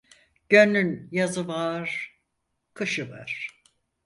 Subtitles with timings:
[0.49, 2.19] Gönlün yazı var,
[2.73, 3.61] kışı var.